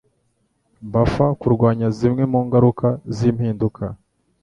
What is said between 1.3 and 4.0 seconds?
kurwanya zimwe mungaruka zimpinduka